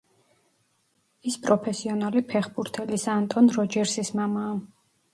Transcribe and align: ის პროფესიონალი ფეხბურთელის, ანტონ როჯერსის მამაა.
ის 1.33 1.37
პროფესიონალი 1.43 2.25
ფეხბურთელის, 2.33 3.09
ანტონ 3.21 3.55
როჯერსის 3.61 4.15
მამაა. 4.23 4.61